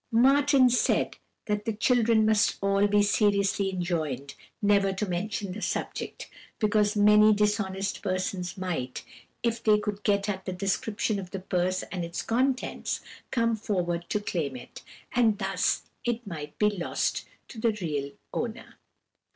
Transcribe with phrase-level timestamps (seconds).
[0.11, 6.27] "Martin said that the children must all be seriously enjoined never to mention the subject,
[6.57, 9.03] because many dishonest persons might,
[9.43, 14.03] if they could get at the description of the purse and its contents, come forward
[14.09, 18.79] to claim it, and thus it might be lost to the real owner.